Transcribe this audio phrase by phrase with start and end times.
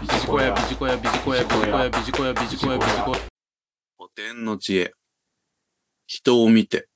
[0.00, 3.18] ビジコヤ、ビジコヤ、ビジコヤ、ビジコヤ、ビジコヤ、ビジコヤ、ビジコヤ。
[3.98, 4.94] 古典の知恵。
[6.06, 6.88] 人を見て、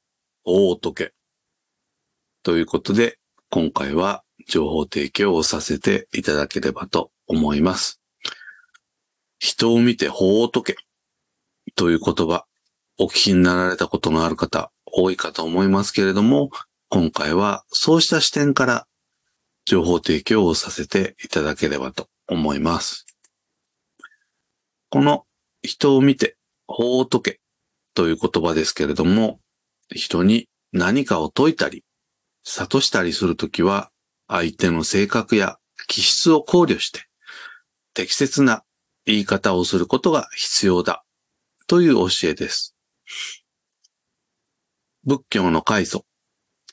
[0.43, 1.13] 法を解け。
[2.43, 3.19] ということで、
[3.51, 8.01] 今回は情報提供をさせていただければと思います。
[9.39, 10.77] 人を見て法を解け。
[11.77, 12.47] という言葉、
[12.99, 16.49] お聞きになられたことがある方、多いかと思いますけれども、
[16.89, 18.87] 今回はそうした視点から
[19.67, 23.07] 情報提供をさせていただければと思います。
[24.91, 25.25] この
[25.63, 27.41] 人を見て法を解け
[27.95, 29.41] という言葉ですけれども、
[29.91, 31.85] 人に何かを解いたり、
[32.45, 33.91] 悟したりするときは、
[34.27, 37.07] 相手の性格や気質を考慮して、
[37.93, 38.65] 適切な
[39.07, 41.05] 言い方をすることが必要だ
[41.67, 42.75] という教えです。
[45.05, 46.07] 仏教の開祖、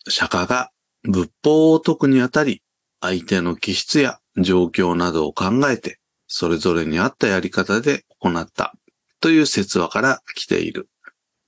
[0.08, 0.72] 釈迦が
[1.04, 2.64] 仏法を解くにあたり、
[3.02, 8.74] 相手の気質や状況などを考えて、それぞれに合ったやり方で行った
[9.20, 10.90] という説話から来ている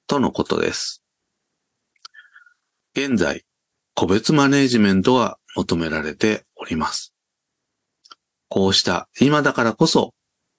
[0.07, 1.03] とのことです。
[2.95, 3.45] 現在、
[3.95, 7.13] 個別マネージメントが求められております。
[8.49, 10.13] こうした今だからこそ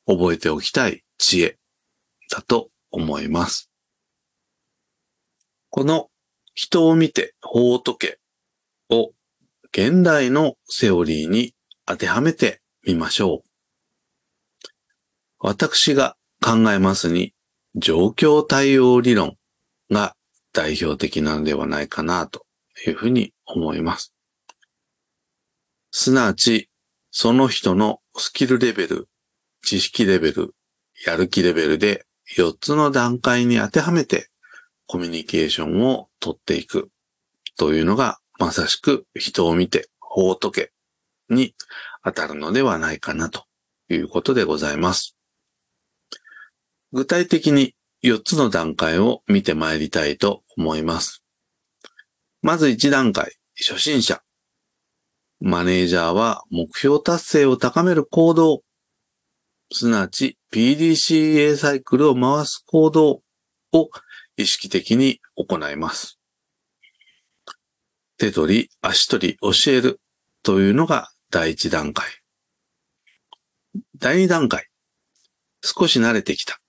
[0.06, 1.58] 覚えておきたい知恵
[2.30, 3.70] だと思います。
[5.70, 6.08] この
[6.54, 8.18] 人を見て法を解け
[8.90, 9.12] を
[9.72, 11.53] 現代のセオリーに
[11.86, 14.68] 当てはめてみましょう。
[15.38, 17.34] 私が考えますに
[17.74, 19.36] 状況対応理論
[19.90, 20.14] が
[20.52, 22.46] 代表的なのではないかなと
[22.86, 24.14] いうふうに思います。
[25.90, 26.70] すなわち、
[27.10, 29.08] その人のスキルレベル、
[29.62, 30.54] 知識レベル、
[31.06, 34.28] やる気レベルで4つの段階に当てはめて
[34.86, 36.90] コミュニケーションをとっていく
[37.56, 40.72] というのがまさしく人を見て法を解け
[41.30, 41.54] に
[42.04, 43.44] 当たるのではないかなと
[43.88, 45.16] いうことでございます。
[46.92, 51.24] 具体的に4つの段階を見てまいりたいと思います。
[52.42, 54.22] まず1段階、初心者。
[55.40, 58.62] マネージャーは目標達成を高める行動、
[59.72, 63.22] すなわち PDCA サイクルを回す行動
[63.72, 63.90] を
[64.36, 66.18] 意識的に行います。
[68.18, 70.00] 手取り、足取り、教える
[70.42, 72.06] というのが第一段階。
[73.98, 74.68] 第二段階。
[75.62, 76.60] 少し慣れてきた。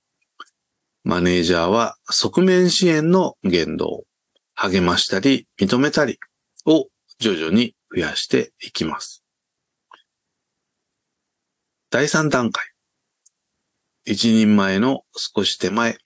[1.04, 4.06] マネージャーは側面支援の言動、
[4.56, 6.18] 励ましたり認めたり
[6.66, 6.88] を
[7.20, 9.24] 徐々に増やしていきます。
[11.92, 12.66] 第三段階。
[14.04, 16.00] 一人前の少し手前。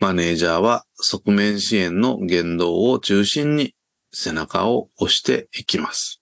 [0.00, 3.74] マネージャーは側面支援の言動を中心に
[4.10, 6.15] 背中を押していきます。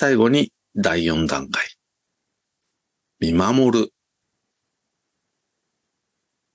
[0.00, 1.66] 最後に第4段階。
[3.18, 3.92] 見守る。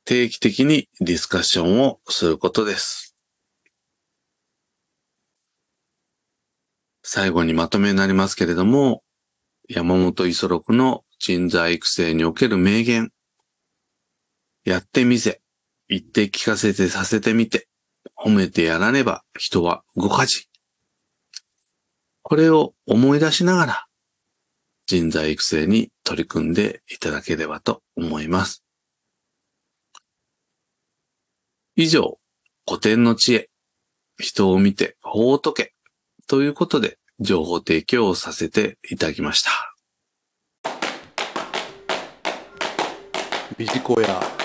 [0.05, 3.17] 定期的にディスカッションをすることです。
[7.03, 9.03] 最後にまとめになりますけれども、
[9.67, 13.11] 山本五十六の人材育成における名言。
[14.63, 15.41] やってみせ。
[15.89, 17.67] 言って聞かせてさせてみて。
[18.15, 20.47] 褒めてやらねば人は動かじ。
[22.33, 23.85] これを思い出しながら
[24.87, 28.63] 人材育成に取り組んでいただければと思います。
[31.75, 32.17] 以上、
[32.67, 33.49] 古典の知恵、
[34.17, 35.73] 人を見て法を解け
[36.25, 39.51] ということで情報提供をさせていただきました。
[43.59, 44.42] ビジコヤ、